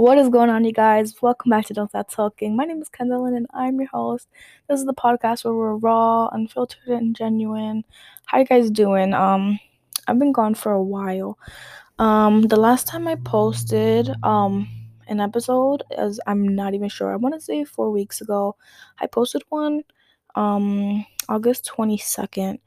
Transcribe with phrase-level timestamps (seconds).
[0.00, 1.14] What is going on, you guys?
[1.20, 2.56] Welcome back to Don't Stop Talking.
[2.56, 4.28] My name is Kendall, and I'm your host.
[4.66, 7.84] This is the podcast where we're raw, unfiltered, and genuine.
[8.24, 9.12] How you guys doing?
[9.12, 9.60] Um,
[10.08, 11.38] I've been gone for a while.
[11.98, 14.66] Um, the last time I posted um
[15.08, 17.12] an episode, as I'm not even sure.
[17.12, 18.56] I want to say four weeks ago.
[19.00, 19.82] I posted one
[20.34, 22.58] um August twenty second,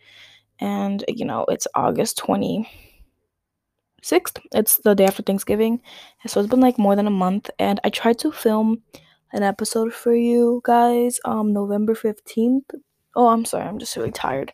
[0.59, 2.69] and you know it's August twenty.
[4.03, 4.39] 6th.
[4.53, 5.81] It's the day after Thanksgiving.
[6.27, 8.81] So it's been like more than a month and I tried to film
[9.31, 12.75] an episode for you guys um November 15th.
[13.15, 13.65] Oh, I'm sorry.
[13.65, 14.53] I'm just really tired.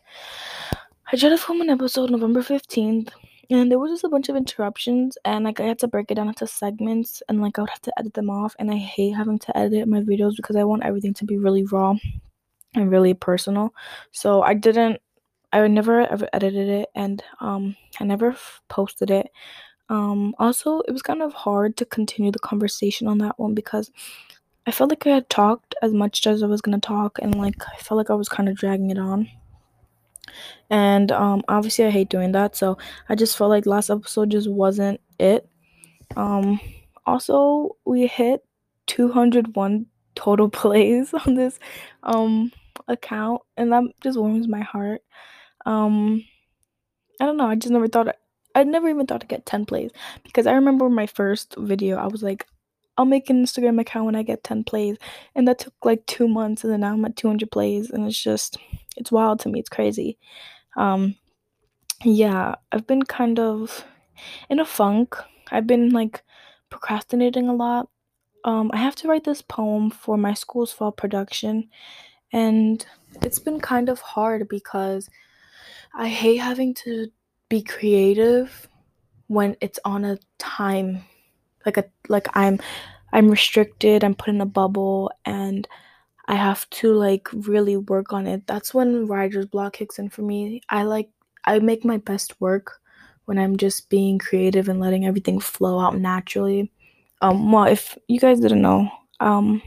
[1.12, 3.10] I tried to film an episode November 15th
[3.50, 6.14] and there was just a bunch of interruptions and like I had to break it
[6.14, 9.16] down into segments and like I would have to edit them off and I hate
[9.16, 11.94] having to edit my videos because I want everything to be really raw
[12.74, 13.74] and really personal.
[14.12, 15.00] So I didn't
[15.52, 19.28] I never ever edited it and um I never f- posted it.
[19.88, 23.90] Um also it was kind of hard to continue the conversation on that one because
[24.66, 27.56] I felt like I had talked as much as I was gonna talk and like
[27.72, 29.28] I felt like I was kind of dragging it on.
[30.68, 34.48] And um obviously I hate doing that, so I just felt like last episode just
[34.50, 35.48] wasn't it.
[36.16, 36.60] Um
[37.06, 38.44] also we hit
[38.86, 41.58] 201 total plays on this
[42.02, 42.52] um
[42.88, 45.02] account and that just warms my heart.
[45.66, 46.24] Um,
[47.20, 47.46] I don't know.
[47.46, 48.14] I just never thought
[48.54, 49.90] I never even thought to get 10 plays
[50.24, 51.96] because I remember my first video.
[51.96, 52.46] I was like,
[52.96, 54.96] I'll make an Instagram account when I get 10 plays,
[55.34, 58.20] and that took like two months, and then now I'm at 200 plays, and it's
[58.20, 58.58] just
[58.96, 59.60] it's wild to me.
[59.60, 60.18] It's crazy.
[60.76, 61.16] Um,
[62.04, 63.84] yeah, I've been kind of
[64.48, 65.16] in a funk.
[65.50, 66.22] I've been like
[66.70, 67.88] procrastinating a lot.
[68.44, 71.68] Um, I have to write this poem for my school's fall production,
[72.32, 72.84] and
[73.22, 75.08] it's been kind of hard because
[75.94, 77.10] I hate having to
[77.48, 78.68] be creative
[79.26, 81.04] when it's on a time
[81.66, 82.58] like a like I'm
[83.12, 85.66] I'm restricted, I'm put in a bubble and
[86.26, 88.46] I have to like really work on it.
[88.46, 90.62] That's when writer's block kicks in for me.
[90.68, 91.10] I like
[91.44, 92.80] I make my best work
[93.24, 96.70] when I'm just being creative and letting everything flow out naturally.
[97.20, 98.88] Um well, if you guys didn't know,
[99.20, 99.62] um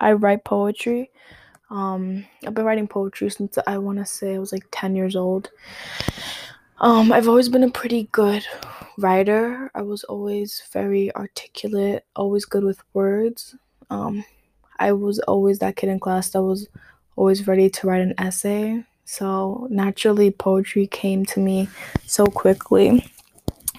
[0.00, 1.10] I write poetry
[1.70, 5.16] um, I've been writing poetry since I want to say I was like 10 years
[5.16, 5.50] old.
[6.80, 8.44] Um, I've always been a pretty good
[8.98, 9.70] writer.
[9.74, 13.54] I was always very articulate, always good with words.
[13.90, 14.24] Um,
[14.78, 16.68] I was always that kid in class that was
[17.16, 18.84] always ready to write an essay.
[19.04, 21.68] So naturally, poetry came to me
[22.06, 23.06] so quickly.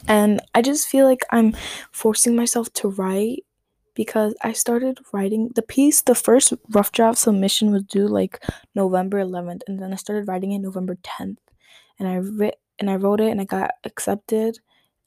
[0.08, 1.56] And I just feel like I'm
[1.92, 3.44] forcing myself to write
[3.94, 6.02] because I started writing the piece.
[6.02, 8.44] The first rough draft submission was due like
[8.76, 11.38] November 11th, and then I started writing it November 10th,
[12.00, 14.60] and I writ and I wrote it and I got accepted,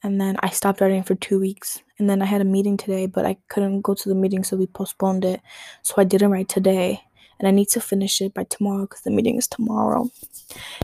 [0.03, 3.05] and then I stopped writing for two weeks, and then I had a meeting today,
[3.05, 5.41] but I couldn't go to the meeting, so we postponed it,
[5.81, 7.01] so I didn't write today,
[7.39, 10.09] and I need to finish it by tomorrow because the meeting is tomorrow,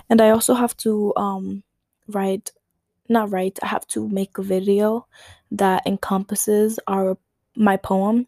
[0.09, 1.63] and I also have to um
[2.07, 2.51] write
[3.09, 5.05] not write i have to make a video
[5.51, 7.17] that encompasses our
[7.55, 8.27] my poem.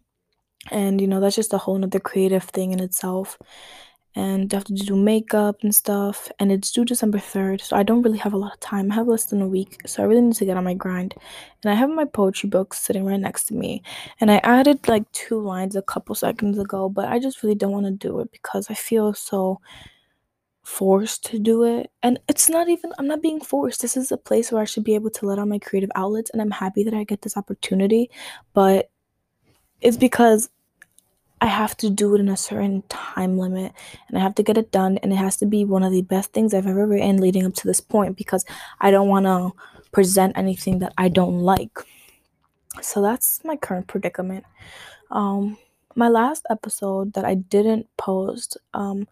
[0.72, 3.38] And you know, that's just a whole nother creative thing in itself.
[4.16, 6.32] And I have to do makeup and stuff.
[6.38, 7.62] And it's due December 3rd.
[7.62, 8.92] So I don't really have a lot of time.
[8.92, 9.82] I have less than a week.
[9.88, 11.16] So I really need to get on my grind.
[11.64, 13.82] And I have my poetry book sitting right next to me.
[14.22, 17.72] And I added like two lines a couple seconds ago, but I just really don't
[17.72, 19.60] want to do it because I feel so
[20.64, 21.90] forced to do it.
[22.04, 23.82] And it's not even, I'm not being forced.
[23.82, 26.30] This is a place where I should be able to let out my creative outlets.
[26.30, 28.12] And I'm happy that I get this opportunity.
[28.54, 28.92] But
[29.84, 30.50] it's because
[31.42, 33.74] I have to do it in a certain time limit
[34.08, 36.02] and I have to get it done and it has to be one of the
[36.02, 38.46] best things I've ever written leading up to this point because
[38.80, 39.52] I don't want to
[39.92, 41.78] present anything that I don't like.
[42.82, 44.46] So that's my current predicament.
[45.12, 45.58] Um
[45.96, 49.06] my last episode that I didn't post um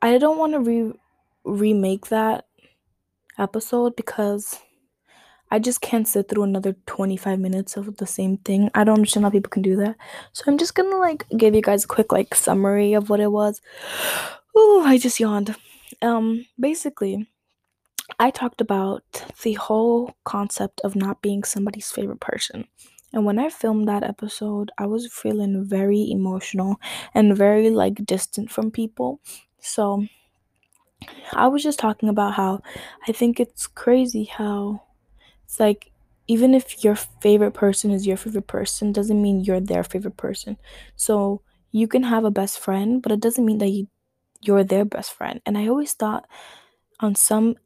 [0.00, 0.92] I don't want to re
[1.44, 2.46] remake that
[3.38, 4.58] episode because
[5.50, 8.70] I just can't sit through another 25 minutes of the same thing.
[8.74, 9.96] I don't understand how people can do that.
[10.32, 13.30] So I'm just gonna like give you guys a quick like summary of what it
[13.30, 13.60] was.
[14.54, 15.54] Oh, I just yawned.
[16.02, 17.28] Um, basically,
[18.18, 19.02] I talked about
[19.42, 22.66] the whole concept of not being somebody's favorite person.
[23.12, 26.76] And when I filmed that episode, I was feeling very emotional
[27.14, 29.20] and very like distant from people.
[29.60, 30.06] So
[31.32, 32.62] I was just talking about how
[33.06, 34.82] I think it's crazy how
[35.46, 35.92] it's like
[36.28, 40.58] even if your favorite person is your favorite person, doesn't mean you're their favorite person.
[40.96, 43.88] So you can have a best friend, but it doesn't mean that you
[44.42, 45.40] you're their best friend.
[45.46, 46.28] And I always thought
[47.00, 47.56] on some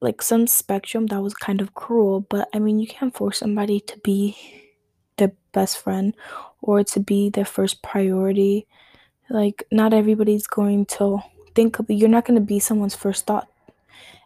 [0.00, 3.80] like some spectrum that was kind of cruel, but I mean you can't force somebody
[3.80, 4.36] to be
[5.16, 6.14] their best friend
[6.62, 8.66] or to be their first priority.
[9.30, 11.20] Like, not everybody's going to
[11.54, 13.48] think of you're not going to be someone's first thought.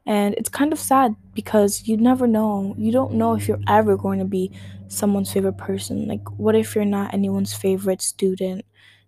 [0.08, 2.74] And it's kind of sad because you never know.
[2.78, 4.52] You don't know if you're ever going to be
[4.88, 6.08] someone's favorite person.
[6.08, 8.64] Like, what if you're not anyone's favorite student,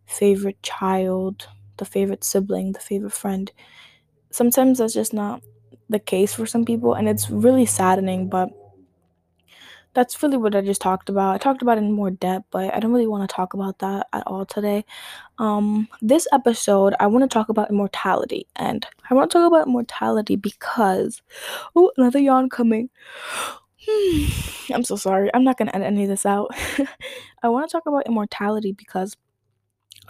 [0.06, 1.48] favorite child,
[1.78, 3.50] the favorite sibling, the favorite friend?
[4.30, 5.42] Sometimes that's just not
[5.88, 8.50] the case for some people, and it's really saddening, but
[9.92, 11.34] that's really what I just talked about.
[11.34, 13.78] I talked about it in more depth, but I don't really want to talk about
[13.80, 14.84] that at all today.
[15.38, 19.66] Um, this episode, I want to talk about immortality, and I want to talk about
[19.66, 21.22] immortality because,
[21.74, 22.90] oh, another yawn coming.
[24.72, 25.30] I'm so sorry.
[25.34, 26.50] I'm not gonna edit any of this out.
[27.42, 29.16] I want to talk about immortality because,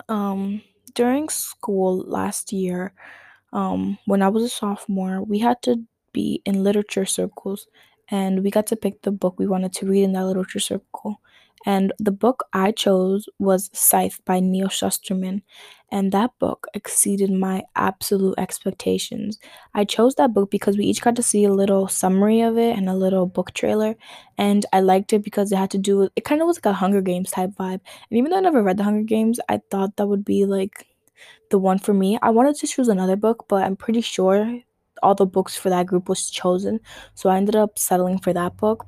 [0.08, 0.62] um,
[0.94, 2.92] during school last year,
[3.52, 7.66] um, when I was a sophomore, we had to be in literature circles
[8.10, 11.20] and we got to pick the book we wanted to read in that literature circle.
[11.66, 15.42] And the book I chose was Scythe by Neal Shusterman.
[15.92, 19.38] And that book exceeded my absolute expectations.
[19.74, 22.78] I chose that book because we each got to see a little summary of it
[22.78, 23.96] and a little book trailer.
[24.38, 26.66] And I liked it because it had to do with it kind of was like
[26.66, 27.80] a Hunger Games type vibe.
[28.10, 30.86] And even though I never read the Hunger Games, I thought that would be like
[31.50, 32.18] the one for me.
[32.22, 34.60] I wanted to choose another book, but I'm pretty sure
[35.02, 36.80] all the books for that group was chosen.
[37.14, 38.86] So I ended up settling for that book.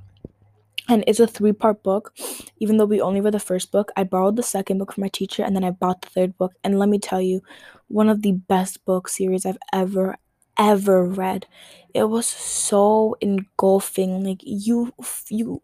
[0.88, 2.12] And it's a three part book.
[2.58, 5.08] Even though we only read the first book, I borrowed the second book from my
[5.08, 6.52] teacher and then I bought the third book.
[6.64, 7.40] And let me tell you,
[7.88, 10.16] one of the best book series I've ever,
[10.58, 11.46] ever read.
[11.94, 14.24] It was so engulfing.
[14.24, 14.92] Like you,
[15.28, 15.62] you,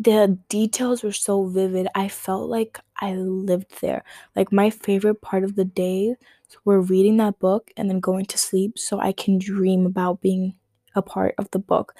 [0.00, 1.88] the details were so vivid.
[1.94, 4.02] I felt like I lived there.
[4.34, 6.16] Like my favorite part of the day
[6.64, 10.54] were reading that book and then going to sleep so I can dream about being
[10.94, 11.94] a part of the book.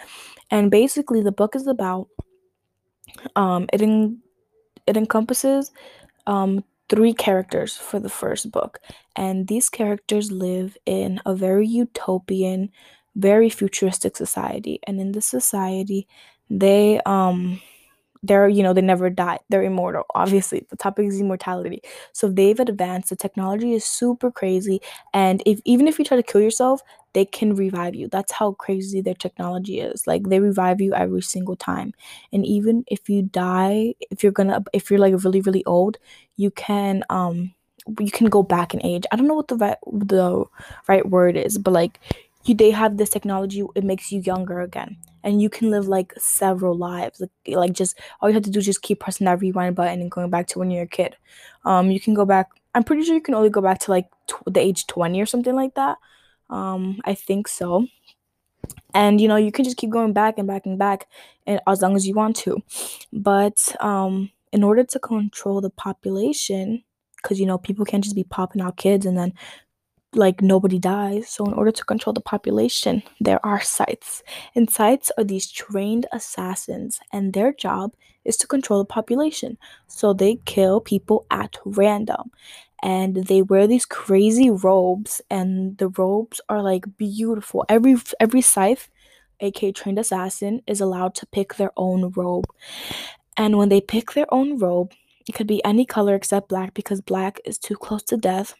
[0.50, 2.08] And basically the book is about
[3.36, 4.18] um it en-
[4.86, 5.70] it encompasses
[6.26, 8.80] um three characters for the first book
[9.16, 12.70] and these characters live in a very utopian
[13.16, 16.06] very futuristic society and in this society
[16.50, 17.60] they um
[18.22, 21.80] they're you know they never die they're immortal obviously the topic is immortality.
[22.12, 24.80] So they've advanced the technology is super crazy
[25.14, 26.82] and if even if you try to kill yourself
[27.14, 28.06] they can revive you.
[28.08, 30.06] That's how crazy their technology is.
[30.06, 31.94] Like they revive you every single time.
[32.32, 35.98] And even if you die if you're gonna if you're like really really old
[36.36, 37.52] you can um
[38.00, 39.04] you can go back in age.
[39.12, 40.44] I don't know what the right the
[40.88, 42.00] right word is but like
[42.48, 44.96] you they have this technology it makes you younger again.
[45.24, 48.60] And you can live like several lives like, like just all you have to do
[48.60, 51.16] is just keep pressing that rewind button and going back to when you're a kid.
[51.64, 54.06] Um you can go back i'm pretty sure you can only go back to like
[54.26, 55.98] tw- the age 20 or something like that.
[56.50, 57.86] Um i think so.
[58.94, 61.06] And you know you can just keep going back and back and back
[61.46, 62.62] and as long as you want to.
[63.12, 66.82] But um in order to control the population
[67.22, 69.32] because you know people can't just be popping out kids and then
[70.14, 71.28] like nobody dies.
[71.28, 74.22] So in order to control the population, there are scythes.
[74.54, 77.92] And scythes are these trained assassins, and their job
[78.24, 79.58] is to control the population.
[79.86, 82.30] So they kill people at random.
[82.82, 87.64] And they wear these crazy robes, and the robes are like beautiful.
[87.68, 88.88] Every every scythe,
[89.40, 92.46] aka trained assassin, is allowed to pick their own robe.
[93.36, 94.92] And when they pick their own robe,
[95.28, 98.54] it could be any color except black because black is too close to death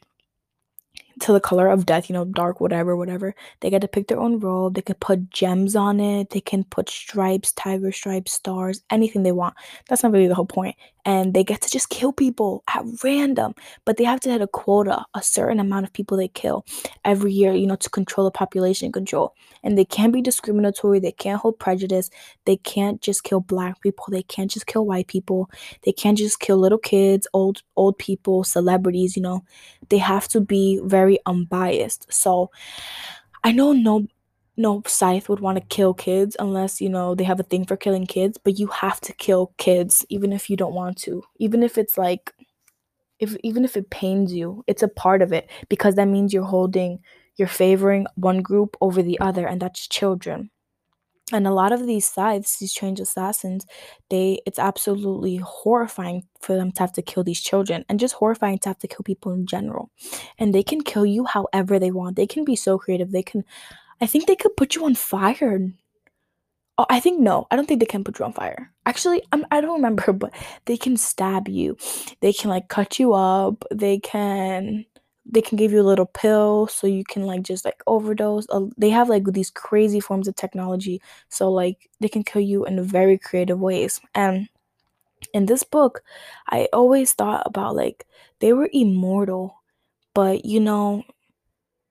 [1.21, 3.35] to the color of death, you know, dark, whatever, whatever.
[3.61, 4.75] They get to pick their own robe.
[4.75, 6.31] They can put gems on it.
[6.31, 9.55] They can put stripes, tiger stripes, stars, anything they want.
[9.89, 10.77] That's not really the whole point.
[11.09, 13.55] And they get to just kill people at random,
[13.87, 16.67] but they have to hit a quota, a certain amount of people they kill
[17.03, 19.35] every year, you know, to control the population control.
[19.63, 21.01] And they can't be discriminatory.
[21.01, 22.11] They can't hold prejudice.
[22.45, 24.05] They can't just kill black people.
[24.11, 25.51] They can't just kill white people.
[25.83, 29.45] They can't just kill little kids, old old people, celebrities, you know.
[29.89, 32.07] They have to be very unbiased.
[32.13, 32.51] So
[33.45, 34.07] I know no
[34.59, 37.77] no scythe would want to kill kids unless you know they have a thing for
[37.77, 41.23] killing kids, but you have to kill kids even if you don't want to.
[41.39, 42.33] Even if it's like
[43.19, 46.45] if even if it pains you, it's a part of it because that means you're
[46.45, 47.01] holding
[47.37, 50.51] you're favoring one group over the other and that's children.
[51.31, 53.67] And a lot of these scythes these trained assassins
[54.11, 58.59] they it's absolutely horrifying for them to have to kill these children and just horrifying
[58.61, 59.91] to have to kill people in general.
[60.39, 62.17] And they can kill you however they want.
[62.17, 63.13] They can be so creative.
[63.13, 63.45] They can
[64.01, 65.73] i think they could put you on fire.
[66.79, 68.73] Oh i think no i don't think they can put you on fire.
[68.87, 70.33] Actually I'm, i don't remember but
[70.67, 71.77] they can stab you.
[72.21, 73.65] They can like cut you up.
[73.73, 74.85] They can
[75.31, 78.47] they can give you a little pill so you can like just like overdose.
[78.49, 82.65] Uh, they have like these crazy forms of technology so like they can kill you
[82.65, 84.01] in very creative ways.
[84.15, 84.49] And
[85.35, 86.03] in this book,
[86.49, 88.07] I always thought about like
[88.41, 89.61] they were immortal,
[90.15, 91.05] but you know,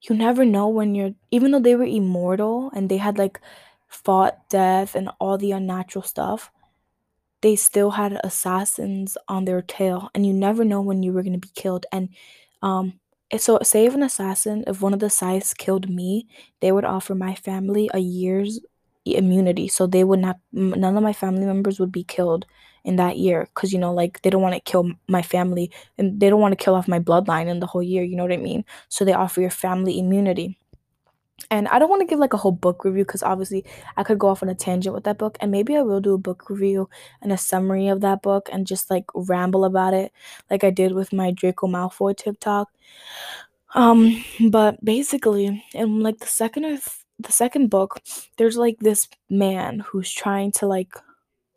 [0.09, 3.39] you never know when you're even though they were immortal and they had like
[3.87, 6.51] fought death and all the unnatural stuff,
[7.41, 11.33] they still had assassins on their tail and you never know when you were going
[11.39, 11.85] to be killed.
[11.91, 12.09] And
[12.61, 12.99] um
[13.37, 16.27] so say if an assassin if one of the scythes killed me
[16.61, 18.59] they would offer my family a year's
[19.05, 22.45] immunity so they would not none of my family members would be killed
[22.87, 26.19] in that year because you know like they don't want to kill my family and
[26.19, 28.31] they don't want to kill off my bloodline in the whole year you know what
[28.31, 30.57] i mean so they offer your family immunity
[31.51, 33.63] and I don't want to give like a whole book review because obviously
[33.95, 36.15] I could go off on a tangent with that book, and maybe I will do
[36.15, 36.89] a book review
[37.21, 40.11] and a summary of that book and just like ramble about it,
[40.49, 42.69] like I did with my Draco Malfoy TikTok.
[43.75, 48.01] Um, but basically, in like the second or th- the second book,
[48.37, 50.93] there's like this man who's trying to like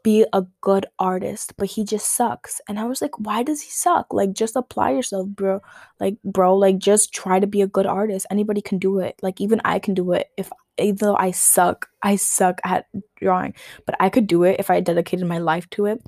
[0.03, 2.61] be a good artist, but he just sucks.
[2.69, 4.13] And I was like, why does he suck?
[4.13, 5.61] Like, just apply yourself, bro.
[5.99, 8.27] Like, bro, like, just try to be a good artist.
[8.31, 9.17] Anybody can do it.
[9.23, 12.87] Like, even I can do it if even though I suck, I suck at
[13.21, 13.55] drawing,
[13.87, 16.03] but I could do it if I dedicated my life to it.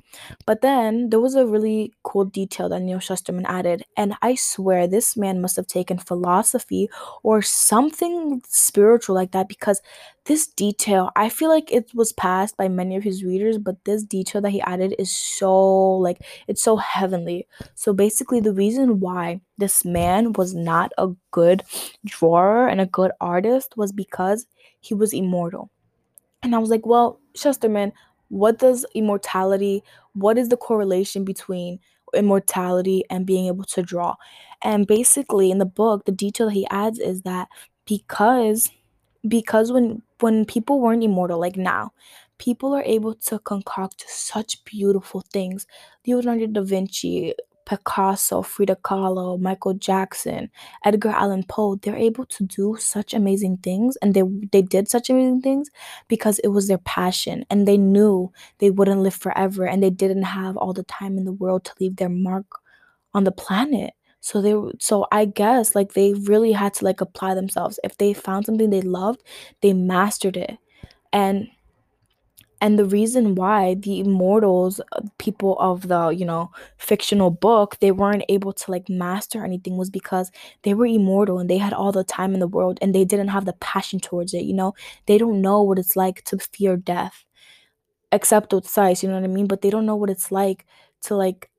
[0.45, 4.87] But then there was a really cool detail that Neal Shusterman added, and I swear
[4.87, 6.89] this man must have taken philosophy
[7.23, 9.81] or something spiritual like that because
[10.25, 14.03] this detail, I feel like it was passed by many of his readers, but this
[14.03, 17.47] detail that he added is so like it's so heavenly.
[17.75, 21.63] So basically, the reason why this man was not a good
[22.05, 24.45] drawer and a good artist was because
[24.79, 25.69] he was immortal.
[26.43, 27.91] And I was like, well, Shusterman,
[28.29, 29.83] what does immortality,
[30.13, 31.79] what is the correlation between
[32.13, 34.15] immortality and being able to draw?
[34.63, 37.47] And basically in the book, the detail he adds is that
[37.85, 38.69] because
[39.27, 41.91] because when when people weren't immortal like now,
[42.39, 45.65] people are able to concoct such beautiful things.
[46.05, 47.33] Leonardo da Vinci,
[47.65, 50.49] Picasso, Frida Kahlo, Michael Jackson,
[50.85, 55.09] Edgar Allan Poe, they're able to do such amazing things and they they did such
[55.09, 55.69] amazing things
[56.07, 60.23] because it was their passion and they knew they wouldn't live forever and they didn't
[60.23, 62.45] have all the time in the world to leave their mark
[63.13, 63.93] on the planet.
[64.21, 67.79] So they so I guess like they really had to like apply themselves.
[67.83, 69.21] If they found something they loved,
[69.61, 70.57] they mastered it.
[71.11, 71.47] And
[72.63, 77.91] and the reason why the immortals uh, people of the you know fictional book they
[77.91, 80.31] weren't able to like master anything was because
[80.63, 83.27] they were immortal and they had all the time in the world and they didn't
[83.35, 84.73] have the passion towards it you know?
[85.07, 87.25] They don't know what it's like to fear death
[88.11, 89.47] except with scythes you know what i mean?
[89.47, 90.65] But they don't know what it's like
[91.03, 91.49] to like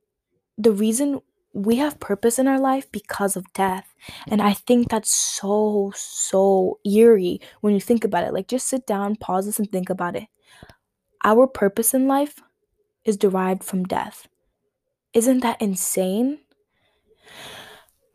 [0.58, 1.20] the reason
[1.54, 3.94] we have purpose in our life because of death.
[4.28, 8.34] And i think that's so so eerie when you think about it.
[8.34, 10.24] Like just sit down pause this and think about it
[11.24, 12.40] our purpose in life
[13.04, 14.28] is derived from death.
[15.12, 16.38] Isn't that insane?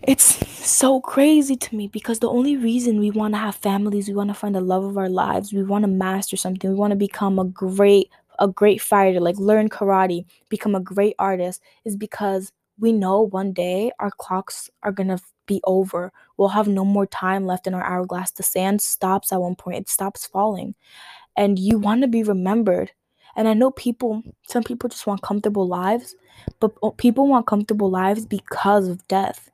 [0.01, 4.13] It's so crazy to me because the only reason we want to have families, we
[4.13, 6.91] want to find the love of our lives, we want to master something, we want
[6.91, 11.97] to become a great a great fighter, like learn karate, become a great artist is
[11.97, 16.13] because we know one day our clocks are going to be over.
[16.37, 18.31] We'll have no more time left in our hourglass.
[18.31, 19.77] The sand stops at one point.
[19.79, 20.75] It stops falling.
[21.35, 22.91] And you want to be remembered
[23.39, 26.13] and I know people, some people just want comfortable lives,
[26.59, 29.49] but people want comfortable lives because of death.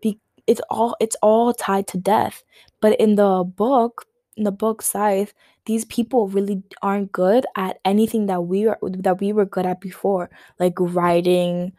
[0.00, 2.44] Be- it's all it's all tied to death.
[2.80, 5.34] But in the book, in the book Scythe,
[5.66, 9.80] these people really aren't good at anything that we are that we were good at
[9.80, 11.72] before, like writing,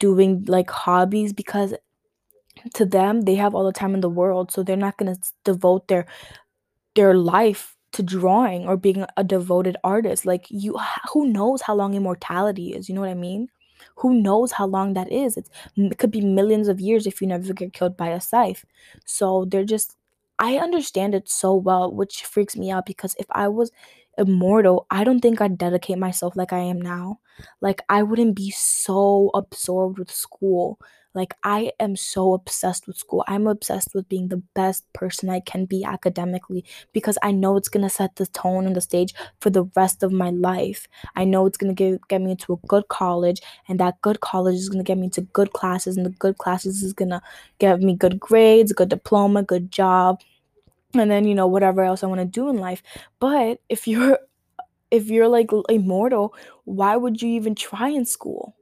[0.00, 1.72] doing like hobbies because
[2.74, 5.20] to them they have all the time in the world, so they're not going to
[5.44, 6.04] devote their
[6.96, 10.26] their life to drawing or being a devoted artist.
[10.26, 10.78] Like you
[11.12, 13.48] who knows how long immortality is, you know what I mean?
[13.96, 15.36] Who knows how long that is?
[15.36, 18.64] It's, it could be millions of years if you never get killed by a scythe.
[19.04, 19.96] So they're just
[20.40, 23.72] I understand it so well, which freaks me out because if I was
[24.18, 27.20] immortal, I don't think I'd dedicate myself like I am now.
[27.60, 30.78] Like I wouldn't be so absorbed with school
[31.18, 33.24] like, I am so obsessed with school.
[33.26, 37.68] I'm obsessed with being the best person I can be academically because I know it's
[37.68, 40.86] going to set the tone and the stage for the rest of my life.
[41.16, 44.56] I know it's going to get, me into a good college, and that good college
[44.56, 47.22] is going to get me into good classes, and the good classes is going to
[47.58, 50.20] get me good grades, good diploma, good job,
[50.94, 52.82] and then, you know, whatever else I want to do in life.
[53.20, 54.18] But if you're
[54.92, 56.34] if you're like immortal,
[56.66, 58.56] why would you even try in school?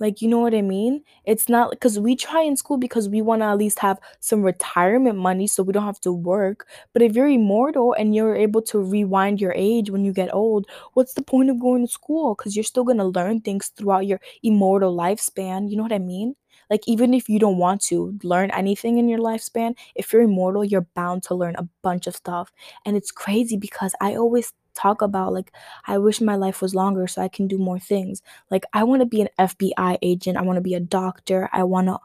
[0.00, 1.02] Like, you know what I mean?
[1.24, 4.42] It's not because we try in school because we want to at least have some
[4.42, 6.66] retirement money so we don't have to work.
[6.92, 10.66] But if you're immortal and you're able to rewind your age when you get old,
[10.94, 12.34] what's the point of going to school?
[12.34, 15.70] Because you're still going to learn things throughout your immortal lifespan.
[15.70, 16.34] You know what I mean?
[16.70, 20.64] Like, even if you don't want to learn anything in your lifespan, if you're immortal,
[20.64, 22.52] you're bound to learn a bunch of stuff.
[22.86, 25.52] And it's crazy because I always talk about like
[25.86, 28.22] I wish my life was longer so I can do more things.
[28.50, 31.64] Like I want to be an FBI agent, I want to be a doctor, I
[31.64, 31.98] want to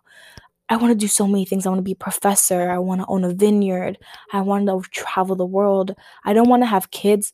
[0.69, 1.65] I want to do so many things.
[1.65, 3.99] I want to be a professor, I want to own a vineyard,
[4.33, 5.95] I want to travel the world.
[6.23, 7.33] I don't want to have kids.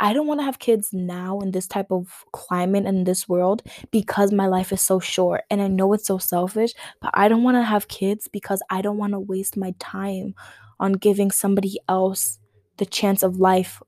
[0.00, 3.62] I don't want to have kids now in this type of climate and this world
[3.90, 7.42] because my life is so short and I know it's so selfish, but I don't
[7.42, 10.34] want to have kids because I don't want to waste my time
[10.78, 12.38] on giving somebody else
[12.76, 13.82] the chance of life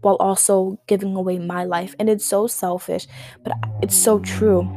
[0.00, 1.94] while also giving away my life.
[1.98, 3.06] And it's so selfish,
[3.42, 3.52] but
[3.82, 4.68] it's so true.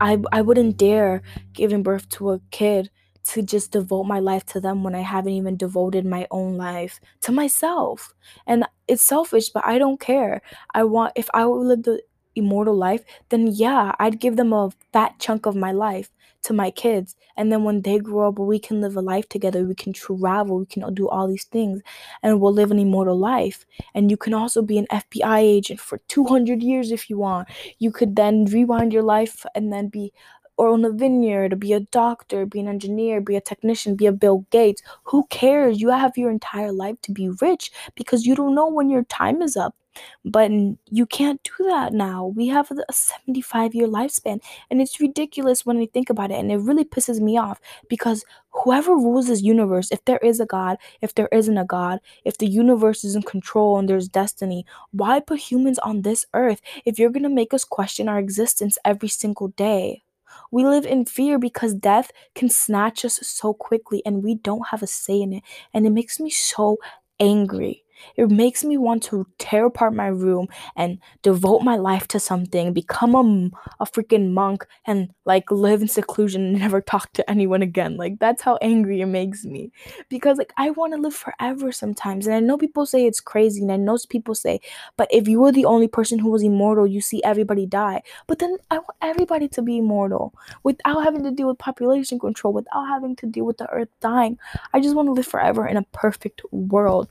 [0.00, 2.90] I, I wouldn't dare giving birth to a kid
[3.24, 6.98] to just devote my life to them when I haven't even devoted my own life
[7.22, 8.14] to myself.
[8.46, 10.40] And it's selfish, but I don't care.
[10.74, 12.00] I want, if I would live the
[12.38, 16.10] immortal life, then yeah, I'd give them a fat chunk of my life
[16.44, 17.16] to my kids.
[17.36, 19.64] And then when they grow up, we can live a life together.
[19.64, 20.58] We can travel.
[20.58, 21.82] We can do all these things
[22.22, 23.64] and we'll live an immortal life.
[23.94, 27.48] And you can also be an FBI agent for 200 years if you want.
[27.78, 30.12] You could then rewind your life and then be
[30.56, 34.12] or own a vineyard, be a doctor, be an engineer, be a technician, be a
[34.12, 34.82] Bill Gates.
[35.04, 35.80] Who cares?
[35.80, 39.40] You have your entire life to be rich because you don't know when your time
[39.40, 39.76] is up.
[40.24, 40.50] But
[40.90, 42.26] you can't do that now.
[42.26, 44.40] We have a 75 year lifespan,
[44.70, 46.38] and it's ridiculous when I think about it.
[46.38, 50.46] And it really pisses me off because whoever rules this universe, if there is a
[50.46, 54.64] God, if there isn't a God, if the universe is in control and there's destiny,
[54.92, 59.08] why put humans on this earth if you're gonna make us question our existence every
[59.08, 60.02] single day?
[60.50, 64.82] We live in fear because death can snatch us so quickly and we don't have
[64.82, 65.42] a say in it.
[65.74, 66.78] And it makes me so
[67.20, 67.84] angry.
[68.16, 72.72] It makes me want to tear apart my room and devote my life to something,
[72.72, 77.62] become a, a freaking monk, and like live in seclusion and never talk to anyone
[77.62, 77.96] again.
[77.96, 79.70] Like, that's how angry it makes me.
[80.08, 82.26] Because, like, I want to live forever sometimes.
[82.26, 84.60] And I know people say it's crazy, and I know people say,
[84.96, 88.02] but if you were the only person who was immortal, you see everybody die.
[88.26, 92.52] But then I want everybody to be immortal without having to deal with population control,
[92.52, 94.38] without having to deal with the earth dying.
[94.72, 97.08] I just want to live forever in a perfect world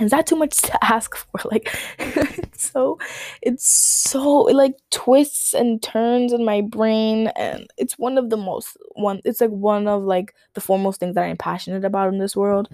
[0.00, 1.40] is that too much to ask for?
[1.50, 2.98] Like it's so
[3.42, 8.36] it's so it like twists and turns in my brain and it's one of the
[8.36, 12.18] most one it's like one of like the foremost things that i'm passionate about in
[12.18, 12.68] this world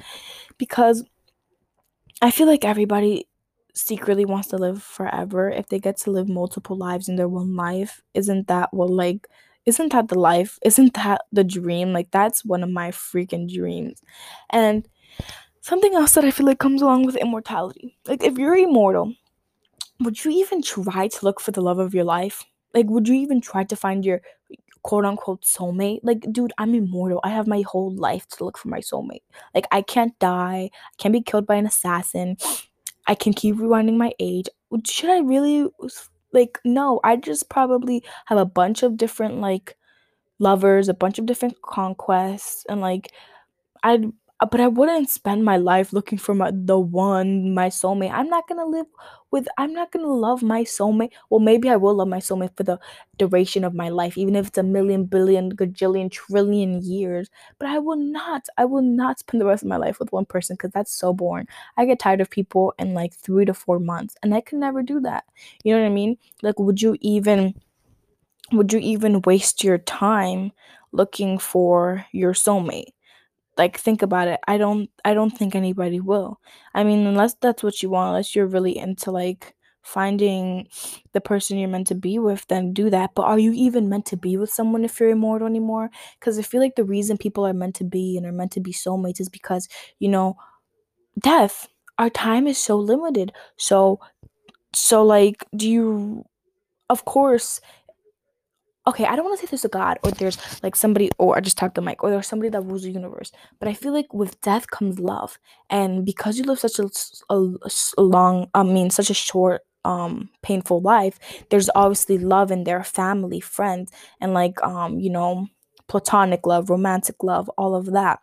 [0.59, 1.05] because
[2.23, 3.27] i feel like everybody
[3.75, 5.51] secretly wants to live forever.
[5.51, 9.27] If they get to live multiple lives in their one life isn't that what like
[9.67, 10.59] isn't that the life?
[10.63, 11.93] Isn't that the dream?
[11.93, 14.03] Like that's one of my freaking dreams.
[14.51, 14.87] And
[15.65, 17.97] Something else that I feel like comes along with immortality.
[18.07, 19.15] Like, if you're immortal,
[20.01, 22.45] would you even try to look for the love of your life?
[22.75, 24.21] Like, would you even try to find your
[24.83, 26.01] quote unquote soulmate?
[26.03, 27.19] Like, dude, I'm immortal.
[27.25, 29.23] I have my whole life to look for my soulmate.
[29.55, 30.69] Like, I can't die.
[30.71, 32.37] I can't be killed by an assassin.
[33.07, 34.49] I can keep rewinding my age.
[34.87, 35.67] Should I really,
[36.35, 39.79] like, no, I just probably have a bunch of different, like,
[40.39, 43.13] lovers, a bunch of different conquests, and, like,
[43.83, 48.11] I'd Uh, but I wouldn't spend my life looking for my the one, my soulmate.
[48.13, 48.87] I'm not gonna live
[49.31, 51.13] with I'm not gonna love my soulmate.
[51.31, 52.81] Well, maybe I will love my soulmate for the
[53.17, 57.31] duration of my life, even if it's a million, billion, gajillion, trillion years.
[57.61, 60.27] But I will not, I will not spend the rest of my life with one
[60.27, 61.47] person because that's so boring.
[61.77, 64.83] I get tired of people in like three to four months, and I can never
[64.83, 65.25] do that.
[65.63, 66.19] You know what I mean?
[66.43, 67.55] Like, would you even
[68.53, 70.53] would you even waste your time
[70.93, 72.93] looking for your soulmate?
[73.59, 76.41] Like think about it i don't i don't think anybody will.
[76.75, 80.67] I mean unless that's what you want unless you're really into like finding
[81.13, 83.11] the person you're meant to be with then do that.
[83.15, 85.91] But are you even meant to be with someone if you're immortal anymore?
[86.19, 88.61] Because i feel like the reason people are meant to be and are meant to
[88.61, 90.37] be soulmates is because you know
[91.21, 93.33] death our time is so limited.
[93.57, 94.01] So
[94.75, 96.25] so like do you
[96.91, 97.61] of course
[98.87, 101.41] okay, I don't want to say there's a God or there's like somebody, or I
[101.41, 103.33] just tapped the mic, or there's somebody that rules the universe.
[103.59, 105.39] But I feel like with death comes love,
[105.71, 106.89] and because you live such a,
[107.31, 107.55] a,
[107.99, 111.19] a long, I mean, such a short, um, painful life,
[111.51, 115.47] there's obviously love in their family, friends, and like, um, you know,
[115.89, 118.21] platonic love, romantic love, all of that.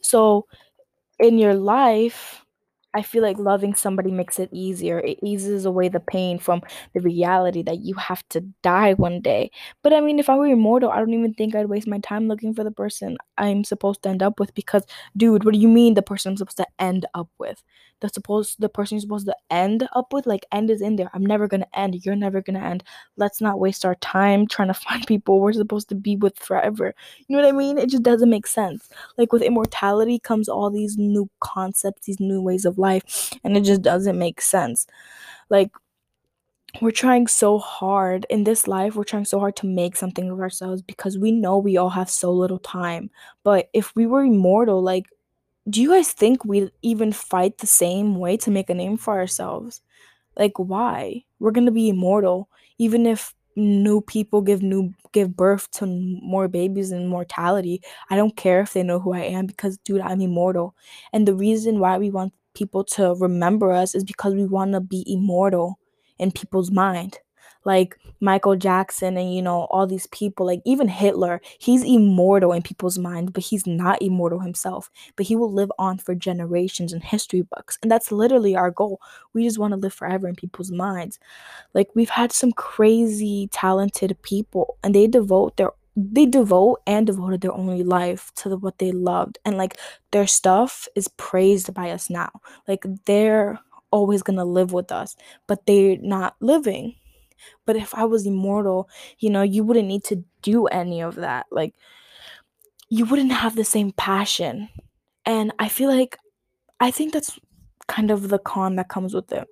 [0.00, 0.46] So,
[1.18, 2.45] in your life,
[2.96, 4.98] I feel like loving somebody makes it easier.
[5.00, 6.62] It eases away the pain from
[6.94, 9.50] the reality that you have to die one day.
[9.82, 12.28] But I mean, if I were immortal, I don't even think I'd waste my time
[12.28, 14.84] looking for the person I'm supposed to end up with because,
[15.16, 17.62] dude, what do you mean the person I'm supposed to end up with?
[18.00, 21.10] The supposed the person you're supposed to end up with, like end is in there.
[21.14, 22.04] I'm never gonna end.
[22.04, 22.84] You're never gonna end.
[23.16, 26.94] Let's not waste our time trying to find people we're supposed to be with forever.
[27.26, 27.78] You know what I mean?
[27.78, 28.88] It just doesn't make sense.
[29.16, 33.62] Like with immortality comes all these new concepts, these new ways of life, and it
[33.62, 34.86] just doesn't make sense.
[35.48, 35.70] Like
[36.82, 40.40] we're trying so hard in this life, we're trying so hard to make something of
[40.40, 43.10] ourselves because we know we all have so little time.
[43.44, 45.06] But if we were immortal, like
[45.68, 49.18] do you guys think we'd even fight the same way to make a name for
[49.18, 49.80] ourselves?
[50.38, 51.24] Like why?
[51.40, 52.48] We're going to be immortal
[52.78, 57.82] even if new people give new give birth to more babies and mortality.
[58.10, 60.74] I don't care if they know who I am because dude, I'm immortal.
[61.12, 64.80] And the reason why we want people to remember us is because we want to
[64.80, 65.78] be immortal
[66.18, 67.18] in people's mind
[67.66, 72.62] like Michael Jackson and you know all these people like even Hitler he's immortal in
[72.62, 74.88] people's mind but he's not immortal himself.
[75.16, 79.00] But he will live on for generations in history books and that's literally our goal.
[79.34, 81.18] We just want to live forever in people's minds.
[81.74, 87.40] Like we've had some crazy talented people and they devote their they devote and devoted
[87.40, 89.78] their only life to the, what they loved and like
[90.12, 92.30] their stuff is praised by us now.
[92.68, 93.58] Like they're
[93.90, 96.94] always going to live with us but they're not living
[97.64, 101.46] but if I was immortal, you know, you wouldn't need to do any of that.
[101.50, 101.74] Like,
[102.88, 104.68] you wouldn't have the same passion.
[105.24, 106.16] And I feel like,
[106.80, 107.38] I think that's
[107.88, 109.46] kind of the con that comes with it.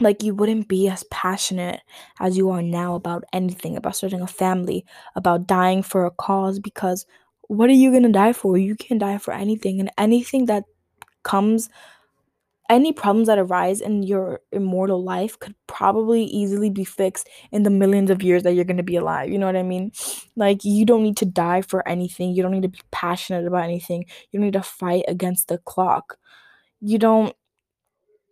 [0.00, 1.80] Like, you wouldn't be as passionate
[2.18, 6.58] as you are now about anything, about starting a family, about dying for a cause,
[6.58, 7.06] because
[7.42, 8.56] what are you going to die for?
[8.56, 9.78] You can die for anything.
[9.78, 10.64] And anything that
[11.22, 11.68] comes
[12.70, 17.70] any problems that arise in your immortal life could probably easily be fixed in the
[17.70, 19.28] millions of years that you're going to be alive.
[19.30, 19.92] You know what I mean?
[20.36, 22.34] Like, you don't need to die for anything.
[22.34, 24.04] You don't need to be passionate about anything.
[24.32, 26.16] You don't need to fight against the clock.
[26.80, 27.34] You don't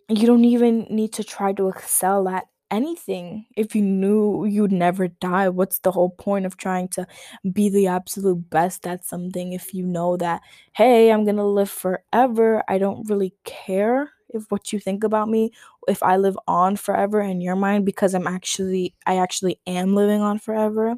[0.09, 5.07] you don't even need to try to excel at anything if you knew you'd never
[5.07, 7.07] die what's the whole point of trying to
[7.53, 10.41] be the absolute best at something if you know that
[10.73, 15.53] hey i'm gonna live forever i don't really care if what you think about me
[15.89, 20.21] if i live on forever in your mind because i'm actually i actually am living
[20.21, 20.95] on forever.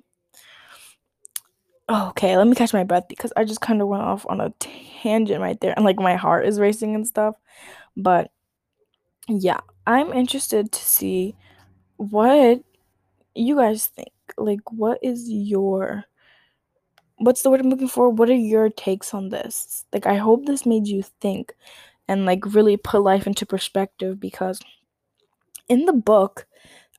[1.88, 4.50] Okay let me catch my breath because i just kind of went off on a
[4.58, 7.34] tangent right there and like my heart is racing and stuff.
[7.96, 8.30] But
[9.28, 11.34] yeah i'm interested to see
[11.96, 12.62] what
[13.34, 14.12] you guys think.
[14.36, 16.04] Like what is your
[17.18, 18.10] what's the word i'm looking for?
[18.10, 19.84] What are your takes on this?
[19.92, 21.54] Like i hope this made you think
[22.08, 24.60] and like really put life into perspective because
[25.68, 26.46] in the book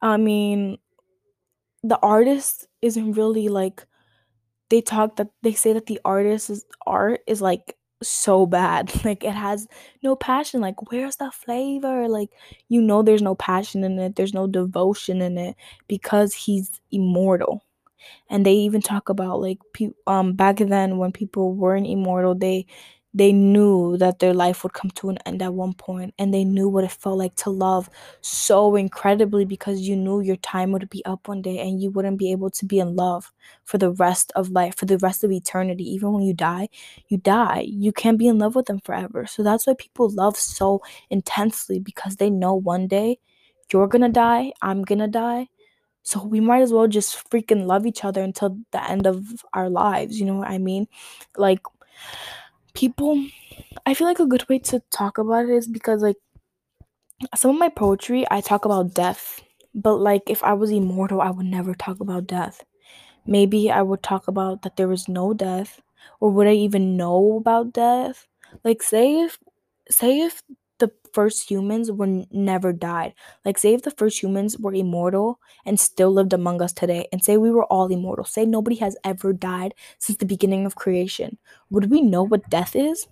[0.01, 0.77] i mean
[1.83, 3.85] the artist isn't really like
[4.69, 8.91] they talk that they say that the artist's art is like so bad.
[9.05, 9.67] Like it has
[10.03, 10.61] no passion.
[10.61, 12.07] Like where's the flavor?
[12.09, 12.29] Like
[12.69, 14.15] you know there's no passion in it.
[14.15, 15.55] There's no devotion in it
[15.87, 17.63] because he's immortal.
[18.29, 22.67] And they even talk about like pe- um back then when people weren't immortal, they
[23.15, 26.43] they knew that their life would come to an end at one point and they
[26.43, 27.89] knew what it felt like to love
[28.21, 32.19] so incredibly because you knew your time would be up one day and you wouldn't
[32.19, 33.31] be able to be in love
[33.63, 35.83] for the rest of life for the rest of eternity.
[35.93, 36.67] Even when you die
[37.07, 37.65] you die.
[37.67, 39.25] You can't be in love with them forever.
[39.25, 43.19] So that's why people love so intensely because they know one day
[43.73, 45.47] you're gonna die i'm gonna die.
[46.03, 49.69] So we might as well just freaking love each other until the end of our
[49.69, 50.87] lives you know what i mean?
[51.37, 51.61] Like
[52.75, 53.25] people
[53.85, 56.17] I feel like a good way to talk about it is because like
[57.35, 59.41] some of my poetry I talk about death,
[59.73, 62.63] but like if I was immortal, I would never talk about death.
[63.25, 65.81] Maybe I would talk about that there is no death
[66.19, 68.27] or would I even know about death?
[68.63, 69.39] Like say if
[69.89, 70.43] say if
[70.79, 73.13] the first humans were never died.
[73.45, 77.23] Like say if the first humans were immortal and still lived among us today and
[77.23, 78.25] say we were all immortal.
[78.25, 81.37] Say nobody has ever died since the beginning of creation.
[81.69, 83.07] Would we know what death is?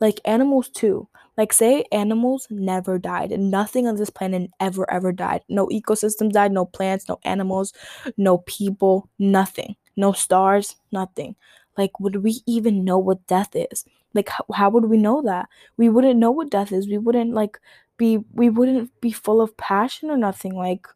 [0.00, 1.08] Like animals too.
[1.36, 5.42] Like say animals never died and nothing on this planet ever ever died.
[5.48, 7.72] No ecosystem died, no plants, no animals,
[8.16, 9.76] no people, nothing.
[9.96, 11.36] No stars, nothing.
[11.76, 13.84] Like would we even know what death is?
[14.14, 15.48] Like how, how would we know that?
[15.76, 16.88] We wouldn't know what death is.
[16.88, 17.58] We wouldn't like
[17.98, 20.54] be we wouldn't be full of passion or nothing.
[20.54, 20.86] Like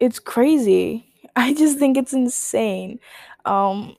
[0.00, 1.06] it's crazy.
[1.36, 3.00] I just think it's insane.
[3.44, 3.96] Um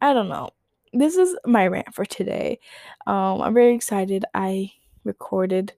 [0.00, 0.50] I don't know.
[0.92, 2.60] This is my rant for today.
[3.06, 4.24] Um, I'm very excited.
[4.34, 4.72] I
[5.04, 5.74] recorded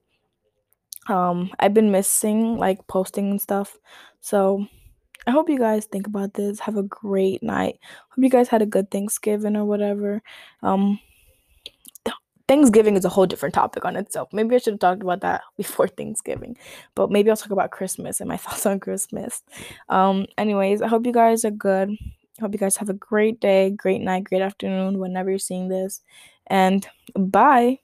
[1.07, 3.77] Um, I've been missing like posting and stuff.
[4.21, 4.67] So
[5.27, 6.59] I hope you guys think about this.
[6.61, 7.79] Have a great night.
[8.09, 10.23] Hope you guys had a good Thanksgiving or whatever.
[10.63, 10.99] Um,
[12.51, 14.27] Thanksgiving is a whole different topic on itself.
[14.33, 16.57] Maybe I should have talked about that before Thanksgiving,
[16.95, 19.41] but maybe I'll talk about Christmas and my thoughts on Christmas.
[19.87, 21.95] Um, anyways, I hope you guys are good.
[22.41, 26.01] Hope you guys have a great day, great night, great afternoon, whenever you're seeing this.
[26.47, 26.85] And
[27.15, 27.79] bye.